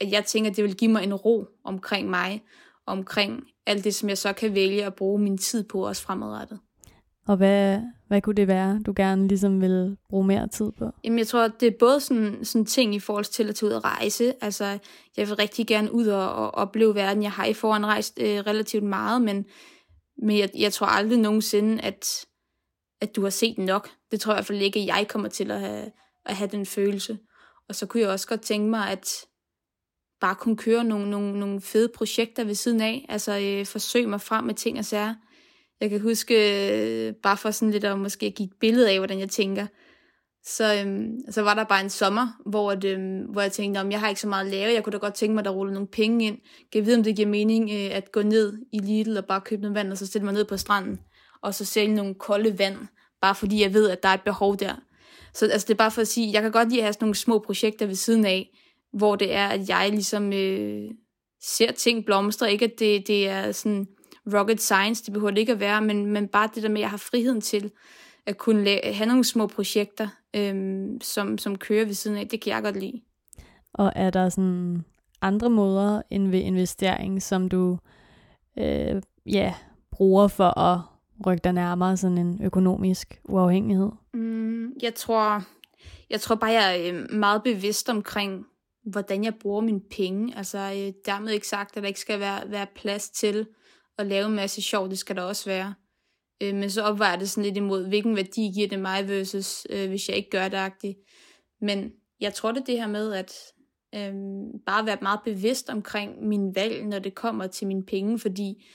[0.00, 2.42] at jeg tænker, at det vil give mig en ro omkring mig,
[2.86, 6.60] omkring alt det, som jeg så kan vælge at bruge min tid på også fremadrettet.
[7.28, 10.90] Og hvad, hvad kunne det være, du gerne ligesom vil bruge mere tid på?
[11.04, 13.74] Jamen, jeg tror, det er både sådan, sådan ting i forhold til at tage ud
[13.74, 14.34] og rejse.
[14.40, 14.78] Altså,
[15.16, 17.22] jeg vil rigtig gerne ud og, og opleve verden.
[17.22, 19.44] Jeg har i foran rejst øh, relativt meget, men,
[20.22, 22.26] men jeg, jeg tror aldrig nogensinde, at,
[23.00, 23.90] at du har set nok.
[24.10, 25.90] Det tror jeg i hvert fald ikke, at jeg kommer til at have,
[26.26, 27.18] at have den følelse.
[27.68, 29.08] Og så kunne jeg også godt tænke mig, at
[30.20, 33.06] bare kunne køre nogle, nogle, nogle fede projekter ved siden af.
[33.08, 35.14] Altså øh, forsøge mig frem med ting og sager
[35.80, 36.34] jeg kan huske,
[36.72, 39.66] øh, bare for sådan lidt at måske give et billede af, hvordan jeg tænker,
[40.44, 43.90] så, øhm, så var der bare en sommer, hvor, at, øhm, hvor jeg tænkte, om
[43.90, 45.50] jeg har ikke så meget at lave, jeg kunne da godt tænke mig, at der
[45.50, 46.38] rulle nogle penge ind.
[46.72, 49.40] Kan jeg vide, om det giver mening øh, at gå ned i Lidl og bare
[49.40, 51.00] købe noget vand, og så stille mig ned på stranden,
[51.42, 52.76] og så sælge nogle kolde vand,
[53.20, 54.74] bare fordi jeg ved, at der er et behov der.
[55.34, 57.04] Så altså, det er bare for at sige, jeg kan godt lide at have sådan
[57.04, 58.50] nogle små projekter ved siden af,
[58.92, 60.90] hvor det er, at jeg ligesom øh,
[61.42, 63.86] ser ting blomstre, ikke at det, det er sådan
[64.34, 66.80] rocket science, det behøver det ikke at være, men, men bare det der med, at
[66.80, 67.70] jeg har friheden til
[68.26, 72.40] at kunne lave, have nogle små projekter, øhm, som, som kører ved siden af, det
[72.40, 73.00] kan jeg godt lide.
[73.72, 74.84] Og er der sådan
[75.22, 77.78] andre måder end ved investering, som du
[78.58, 79.54] øh, ja,
[79.90, 80.80] bruger for at
[81.26, 83.90] rykke dig nærmere sådan en økonomisk uafhængighed?
[84.14, 85.42] Mm, jeg tror,
[86.10, 88.46] jeg tror bare, jeg er øh, meget bevidst omkring,
[88.84, 90.36] hvordan jeg bruger mine penge.
[90.36, 93.46] Altså, øh, dermed ikke sagt, at der ikke skal være, være plads til
[93.98, 95.74] at lave en masse sjov, det skal der også være.
[96.42, 99.88] Øh, men så opvejer det sådan lidt imod, hvilken værdi giver det mig versus, øh,
[99.88, 100.98] hvis jeg ikke gør det agtigt.
[101.60, 103.32] Men jeg tror det det her med, at
[103.94, 104.14] øh,
[104.66, 108.66] bare være meget bevidst omkring min valg, når det kommer til mine penge, fordi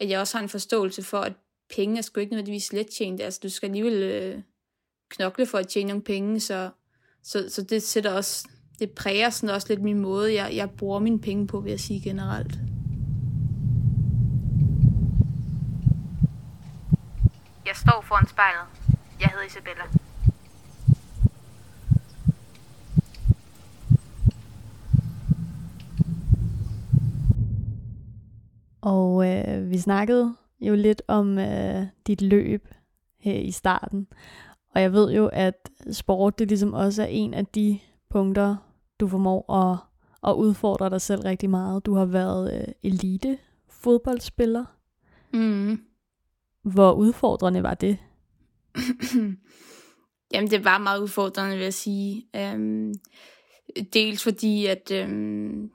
[0.00, 1.32] at jeg også har en forståelse for, at
[1.76, 3.20] penge er sgu ikke nødvendigvis let tjent.
[3.20, 4.42] Altså, du skal alligevel øh,
[5.10, 6.70] knokle for at tjene nogle penge, så,
[7.22, 10.98] så, så det sætter også, det præger sådan også lidt min måde, jeg, jeg bruger
[10.98, 12.58] mine penge på, vil jeg sige generelt.
[17.94, 18.66] Jeg står foran spejlet.
[19.20, 19.84] Jeg hedder Isabella.
[28.80, 32.68] Og øh, vi snakkede jo lidt om øh, dit løb
[33.18, 34.06] her i starten.
[34.74, 37.78] Og jeg ved jo, at sport det ligesom også er en af de
[38.10, 38.56] punkter,
[39.00, 39.78] du formår at,
[40.30, 41.86] at udfordre dig selv rigtig meget.
[41.86, 44.64] Du har været øh, elite fodboldspiller.
[45.32, 45.80] Mm.
[46.64, 47.98] Hvor udfordrende var det?
[50.32, 52.26] Jamen, det var meget udfordrende, vil jeg sige.
[52.36, 52.94] Øhm,
[53.92, 55.70] dels fordi, at øhm,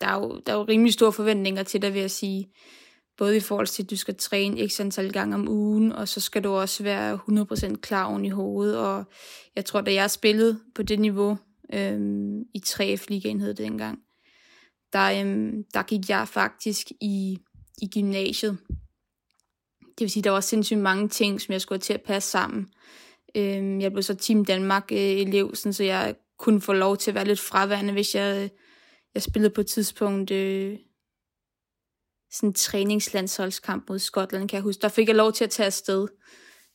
[0.00, 2.52] der, er jo, der er jo rimelig store forventninger til dig, vil jeg sige.
[3.16, 6.20] Både i forhold til, at du skal træne x antal gange om ugen, og så
[6.20, 7.18] skal du også være
[7.72, 8.78] 100% klar oven i hovedet.
[8.78, 9.04] Og
[9.56, 11.38] jeg tror, da jeg spillede på det niveau
[11.72, 13.98] øhm, i 3F-ligaen hed det dengang,
[14.92, 17.38] der, øhm, der gik jeg faktisk i,
[17.82, 18.58] i gymnasiet.
[19.98, 22.68] Det vil sige, der var sindssygt mange ting, som jeg skulle til at passe sammen.
[23.34, 27.24] Øh, jeg blev så Team Danmark-elev, øh, så jeg kunne få lov til at være
[27.24, 28.50] lidt fraværende, hvis jeg,
[29.14, 30.78] jeg spillede på et tidspunkt øh,
[32.32, 34.82] sådan en træningslandsholdskamp mod Skotland, kan jeg huske.
[34.82, 36.08] Der fik jeg lov til at tage afsted.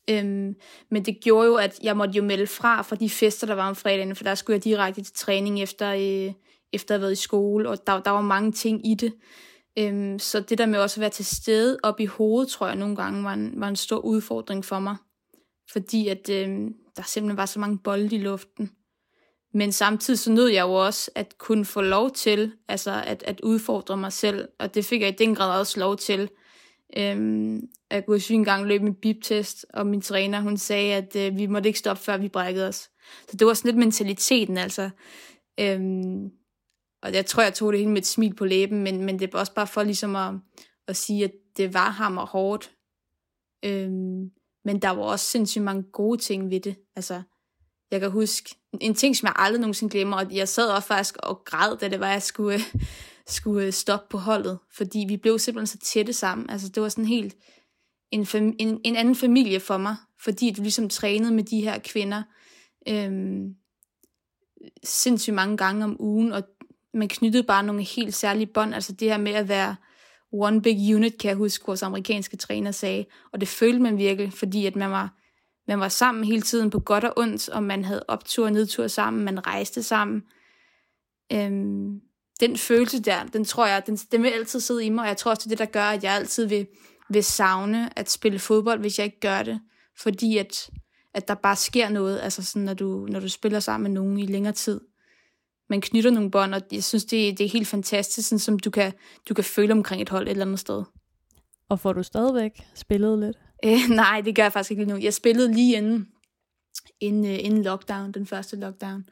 [0.10, 0.56] Øhm,
[0.92, 3.70] men det gjorde jo, at jeg måtte jo melde fra for de fester, der var
[3.70, 6.34] om fredagen, for der skulle jeg direkte til træning efter, øh,
[6.74, 9.14] efter at have været i skole, og der, der var mange ting i det.
[9.80, 12.76] Øhm, så det der med også at være til stede op i hovedet, tror jeg
[12.76, 14.96] nogle gange var en, var en stor udfordring for mig.
[15.72, 18.72] Fordi at øhm, der simpelthen var så mange bolde i luften.
[19.54, 23.42] Men samtidig så nød jeg jo også at kunne få lov til, altså at, at
[23.42, 26.30] udfordre mig selv, og det fik jeg i den grad også lov til.
[26.98, 31.38] Øhm, jeg kunne en gang løbe min biptest, og min træner, hun sagde, at øh,
[31.38, 32.90] vi måtte ikke stoppe, før vi brækkede os.
[33.30, 34.90] Så det var sådan lidt mentaliteten, altså.
[35.60, 36.30] Øhm,
[37.04, 39.34] og jeg tror, jeg tog det hele med et smil på læben, men, men det
[39.34, 40.34] var også bare for ligesom at,
[40.88, 42.72] at sige, at det var hammer hårdt.
[43.66, 44.32] Øhm,
[44.66, 46.76] men der var også sindssygt mange gode ting ved det.
[46.96, 47.22] Altså,
[47.92, 51.18] jeg kan huske en ting, som jeg aldrig nogensinde glemmer, og jeg sad også faktisk
[51.18, 52.60] og græd, da det var, at jeg skulle,
[53.28, 56.50] skulle øh, stoppe på holdet, fordi vi blev simpelthen så tætte sammen.
[56.50, 57.36] Altså, det var sådan helt
[58.12, 61.80] en, fam- en, en anden familie for mig, fordi du ligesom trænede med de her
[61.80, 62.24] kvinder
[62.88, 63.56] øhm,
[64.84, 66.44] sindssygt mange gange om ugen, og
[66.94, 69.76] man knyttede bare nogle helt særlige bånd, altså det her med at være
[70.34, 74.34] one big unit, kan jeg huske, vores amerikanske træner sagde, og det følte man virkelig,
[74.34, 75.22] fordi at man var
[75.68, 78.88] man var sammen hele tiden på godt og ondt, og man havde optur og nedtur
[78.88, 80.24] sammen, man rejste sammen.
[81.34, 82.00] Øhm,
[82.40, 85.18] den følelse der, den tror jeg, den, den vil altid sidde i mig, og jeg
[85.18, 86.68] tror også, det er det, der gør, at jeg altid vil,
[87.10, 89.62] vil savne at spille fodbold, hvis jeg ikke gør det.
[89.98, 90.70] Fordi at,
[91.14, 94.20] at der bare sker noget, altså sådan, når, du, når du spiller sammen med nogen
[94.20, 94.82] i længere tid.
[95.72, 98.70] Man knytter nogle bånd, og jeg synes, det, det er helt fantastisk, sådan, som du
[98.70, 98.94] kan,
[99.30, 100.84] du kan føle omkring et hold et eller andet sted.
[101.70, 103.38] Og får du stadigvæk spillet lidt?
[103.66, 105.00] Øh, nej, det gør jeg faktisk ikke lige nu.
[105.04, 106.08] Jeg spillede lige inden,
[107.00, 109.04] inden, øh, inden lockdown, den første lockdown.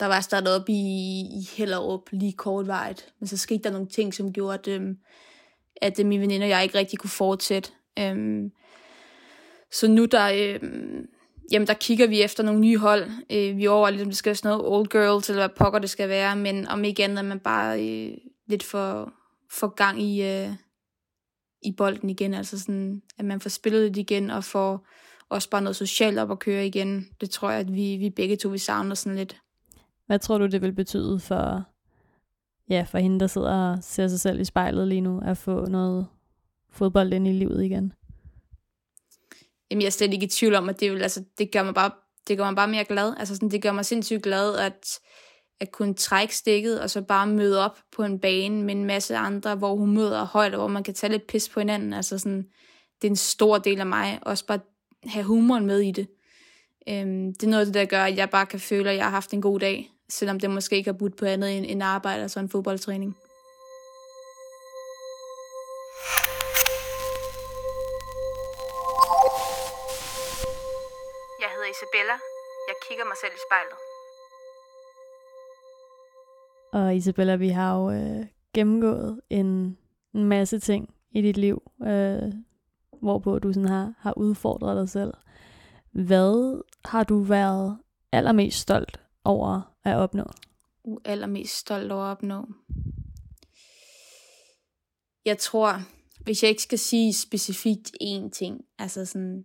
[0.00, 0.80] Der var jeg startet op i,
[1.20, 3.12] i Hellerup lige kortvarigt.
[3.20, 4.96] Men så skete der nogle ting, som gjorde, at, øhm,
[5.76, 7.70] at øh, mine veninder og jeg ikke rigtig kunne fortsætte.
[7.98, 8.50] Øhm,
[9.72, 11.06] så nu der, øhm,
[11.52, 13.10] jamen, der kigger vi efter nogle nye hold.
[13.30, 15.78] Øh, vi overvejer lidt, om det skal være sådan noget old girls, eller hvad pokker
[15.78, 16.36] det skal være.
[16.36, 18.12] Men om ikke andet, at man bare øh,
[18.46, 19.12] lidt for,
[19.50, 20.22] for gang i...
[20.22, 20.50] Øh,
[21.62, 24.86] i bolden igen, altså sådan, at man får spillet lidt igen, og får
[25.28, 27.08] også bare noget socialt op at køre igen.
[27.20, 29.40] Det tror jeg, at vi, vi begge to, vi savner sådan lidt.
[30.06, 31.64] Hvad tror du, det vil betyde for,
[32.70, 35.66] ja, for hende, der sidder og ser sig selv i spejlet lige nu, at få
[35.66, 36.06] noget
[36.70, 37.92] fodbold ind i livet igen?
[39.70, 41.74] Jamen, jeg er slet ikke i tvivl om, at det, vil, altså, det, gør mig
[41.74, 41.90] bare,
[42.28, 43.14] det gør mig bare mere glad.
[43.18, 44.98] Altså, sådan, det gør mig sindssygt glad, at,
[45.60, 49.16] at kunne trække stikket, og så bare møde op på en bane med en masse
[49.16, 51.92] andre, hvor hun møder højt, og hvor man kan tage lidt pis på hinanden.
[51.92, 52.46] Altså sådan,
[53.02, 54.18] det er en stor del af mig.
[54.22, 54.60] Også bare
[55.06, 56.08] have humoren med i det.
[56.88, 59.04] Øhm, det er noget af det, der gør, at jeg bare kan føle, at jeg
[59.04, 61.82] har haft en god dag, selvom det måske ikke har budt på andet end, end
[61.82, 63.16] arbejde, altså en fodboldtræning.
[71.78, 72.16] Isabella.
[72.68, 73.78] Jeg kigger mig selv i spejlet.
[76.72, 79.78] Og Isabella, vi har jo øh, gennemgået en,
[80.14, 82.32] en masse ting i dit liv, øh,
[83.00, 85.14] hvorpå du sådan har, har udfordret dig selv.
[85.92, 87.78] Hvad har du været
[88.12, 90.24] allermest stolt over at opnå?
[90.84, 92.48] Uh, allermest stolt over at opnå?
[95.24, 95.82] Jeg tror,
[96.20, 99.44] hvis jeg ikke skal sige specifikt én ting, altså sådan,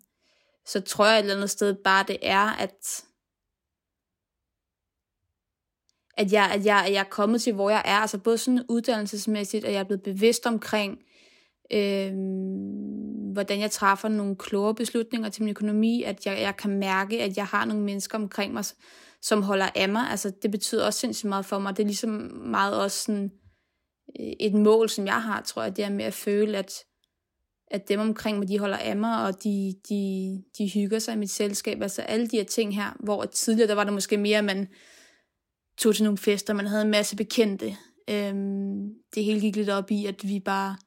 [0.65, 3.03] så tror jeg et eller andet sted bare det er, at
[6.17, 8.65] at jeg, at jeg, at jeg er kommet til, hvor jeg er, altså både sådan
[8.69, 10.99] uddannelsesmæssigt, og jeg er blevet bevidst omkring,
[11.73, 12.13] øh,
[13.33, 17.37] hvordan jeg træffer nogle klogere beslutninger til min økonomi, at jeg, jeg kan mærke, at
[17.37, 18.63] jeg har nogle mennesker omkring mig,
[19.21, 20.09] som holder af mig.
[20.09, 21.77] Altså, det betyder også sindssygt meget for mig.
[21.77, 22.09] Det er ligesom
[22.45, 23.31] meget også sådan
[24.19, 26.73] øh, et mål, som jeg har, tror jeg, det er med at føle, at,
[27.73, 31.17] at dem omkring mig, de holder af mig, og de, de, de hygger sig i
[31.17, 31.81] mit selskab.
[31.81, 34.67] Altså alle de her ting her, hvor tidligere, der var det måske mere, at man
[35.77, 37.77] tog til nogle fester, man havde en masse bekendte.
[38.09, 40.77] Øhm, det hele gik lidt op i, at vi bare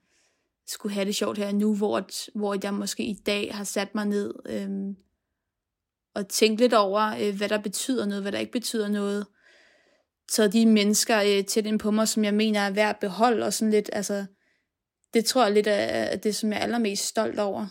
[0.67, 4.07] skulle have det sjovt her nu, hvor, hvor jeg måske i dag har sat mig
[4.07, 4.97] ned øhm,
[6.15, 9.27] og tænkt lidt over, øh, hvad der betyder noget, hvad der ikke betyder noget.
[10.31, 13.47] Så de mennesker øh, tæt ind på mig, som jeg mener er værd at beholde,
[13.47, 14.27] og sådan lidt, altså,
[15.17, 17.67] det tror jeg lidt er det, som jeg er allermest stolt over.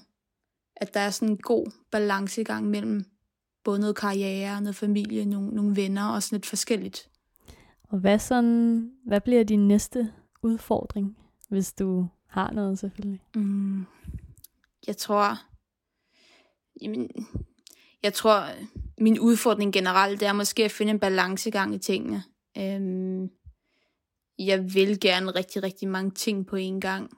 [0.76, 3.06] At der er sådan en god balance i gang mellem
[3.64, 7.10] både noget karriere, noget familie, nogle, nogle venner og sådan lidt forskelligt.
[7.84, 11.18] Og hvad, sådan, hvad bliver din næste udfordring,
[11.50, 13.22] hvis du har noget selvfølgelig?
[13.36, 13.86] Mm,
[14.88, 15.40] jeg tror,
[16.82, 17.10] jamen,
[18.04, 18.46] jeg tror,
[18.98, 22.24] min udfordring generelt, det er måske at finde en balancegang i tingene.
[22.58, 23.30] Øhm,
[24.40, 27.18] jeg vil gerne rigtig, rigtig mange ting på en gang.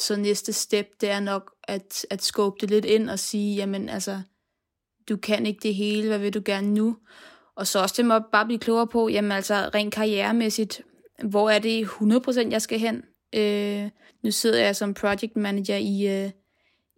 [0.00, 3.88] Så næste step, det er nok at, at skubbe det lidt ind og sige, jamen
[3.88, 4.20] altså,
[5.08, 6.96] du kan ikke det hele, hvad vil du gerne nu?
[7.54, 10.82] Og så også det må bare blive klogere på, jamen altså rent karrieremæssigt,
[11.24, 13.02] hvor er det 100% jeg skal hen?
[13.34, 13.90] Øh,
[14.22, 16.30] nu sidder jeg som project manager i, øh,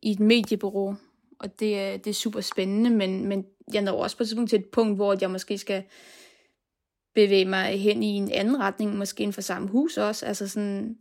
[0.03, 0.97] i et mediebureau,
[1.41, 4.51] og det, er, det er super spændende, men, men jeg når også på et tidspunkt
[4.51, 5.85] til et punkt, hvor jeg måske skal
[7.15, 10.97] bevæge mig hen i en anden retning, måske inden for samme hus også, altså sådan,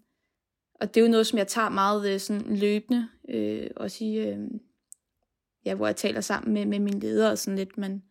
[0.81, 4.15] og det er jo noget, som jeg tager meget øh, sådan løbende, øh, også i,
[4.17, 4.39] øh,
[5.65, 8.03] ja, hvor jeg taler sammen med, med mine ledere og sådan lidt, men,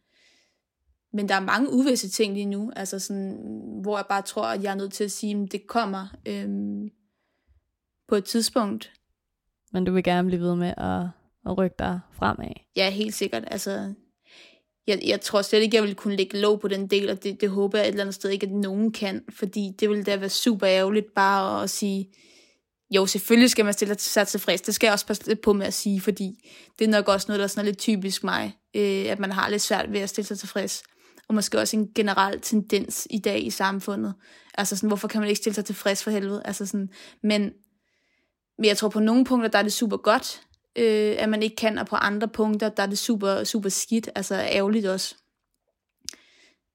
[1.12, 3.38] men der er mange uvisse ting lige nu, altså sådan,
[3.82, 6.90] hvor jeg bare tror, at jeg er nødt til at sige, at det kommer øhm,
[8.08, 8.92] på et tidspunkt.
[9.72, 11.08] Men du vil gerne blive ved med at,
[11.46, 12.52] at rykke dig fremad?
[12.76, 13.44] Ja, helt sikkert.
[13.46, 13.94] Altså,
[14.86, 17.40] jeg, jeg tror slet ikke, jeg vil kunne lægge lov på den del, og det,
[17.40, 20.16] det håber jeg et eller andet sted ikke, at nogen kan, fordi det ville da
[20.16, 22.10] være super ærgerligt bare at sige,
[22.90, 24.60] jo, selvfølgelig skal man stille sig tilfreds.
[24.60, 27.26] Det skal jeg også passe lidt på med at sige, fordi det er nok også
[27.28, 30.08] noget, der er sådan lidt typisk mig, øh, at man har lidt svært ved at
[30.08, 30.82] stille sig tilfreds.
[31.28, 34.14] Og måske også en generel tendens i dag i samfundet.
[34.54, 36.42] Altså sådan, hvorfor kan man ikke stille sig tilfreds for helvede?
[36.44, 36.88] Altså sådan,
[37.22, 37.52] men,
[38.58, 40.40] men jeg tror på nogle punkter, der er det super godt,
[40.76, 44.08] øh, at man ikke kan, og på andre punkter, der er det super, super skidt,
[44.14, 45.14] altså ærgerligt også.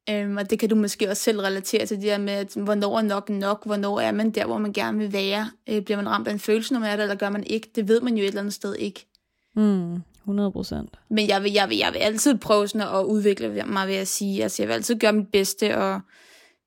[0.10, 2.98] Øhm, og det kan du måske også selv relatere til det der med, at hvornår
[2.98, 5.52] er nok nok, hvornår er man der, hvor man gerne vil være.
[5.70, 7.72] Øh, bliver man ramt af en følelse, når man er der, eller gør man ikke?
[7.76, 9.08] Det ved man jo et eller andet sted ikke.
[9.56, 10.90] Mm, 100 procent.
[11.10, 14.08] Men jeg vil, jeg, vil, jeg vil altid prøve sådan at udvikle mig ved at
[14.08, 16.02] sige, altså jeg vil altid gøre mit bedste, og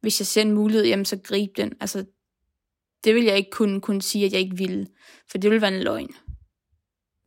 [0.01, 1.73] hvis jeg ser en mulighed, jamen så grib den.
[1.81, 2.05] Altså,
[3.05, 4.87] det vil jeg ikke kunne, kunne sige, at jeg ikke ville,
[5.31, 6.11] for det vil være en løgn.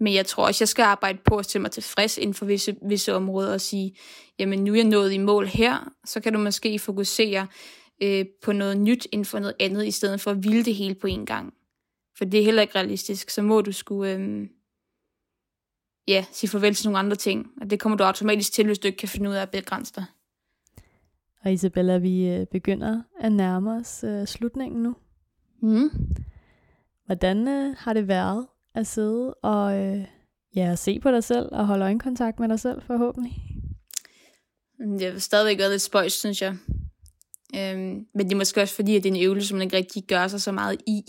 [0.02, 2.76] Men jeg tror også, jeg skal arbejde på at stille mig tilfreds inden for visse,
[2.90, 3.96] visse områder og sige,
[4.40, 7.48] jamen nu er jeg nået i mål her, så kan du måske fokusere
[8.04, 10.96] øh, på noget nyt inden for noget andet, i stedet for at ville det hele
[10.96, 11.54] på en gang.
[12.18, 13.30] For det er heller ikke realistisk.
[13.30, 14.48] Så må du skulle øh,
[16.08, 17.48] ja, sige farvel til nogle andre ting.
[17.62, 19.94] Og det kommer du automatisk til, hvis du ikke kan finde ud af at begrænse
[19.96, 20.06] dig.
[21.44, 24.96] Og Isabella, vi øh, begynder at nærme os øh, slutningen nu.
[25.62, 25.90] Mm.
[27.06, 30.06] Hvordan øh, har det været at sidde og øh,
[30.56, 33.34] ja, se på dig selv og holde øjenkontakt med dig selv forhåbentlig?
[35.00, 36.58] Det har stadigvæk været lidt spøjs, synes jeg.
[37.56, 39.78] Øhm, men det er måske også fordi, at det er en øvelse, som man ikke
[39.78, 41.02] rigtig gør sig så meget i.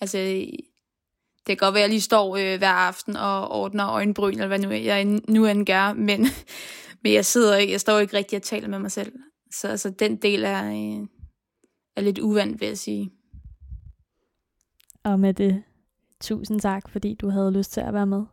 [0.00, 4.32] Altså, det kan godt være, at jeg lige står øh, hver aften og ordner øjenbryn,
[4.32, 6.26] eller hvad nu jeg nu end gør, men,
[7.02, 9.12] men jeg sidder ikke, jeg står ikke rigtig og taler med mig selv.
[9.54, 11.06] Så altså, den del er, øh,
[11.96, 13.10] er lidt uvandt, vil jeg sige.
[15.04, 15.62] Og med det
[16.20, 18.24] Tusind tak, fordi du havde lyst til at være med.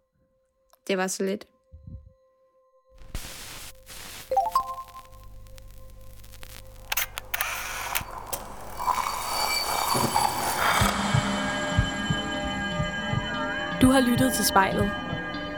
[0.88, 1.46] Det var så lidt.
[13.82, 14.92] Du har lyttet til spejlet.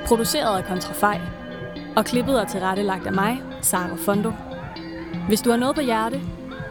[0.05, 1.21] Produceret af Kontrafej.
[1.97, 4.31] Og klippet og tilrettelagt af mig, Sara Fondo.
[5.27, 6.21] Hvis du har noget på hjerte,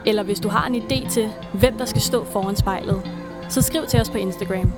[0.06, 3.02] Eller hvis du har en idé til, hvem der skal stå foran spejlet,
[3.48, 4.72] så skriv til os på Instagram.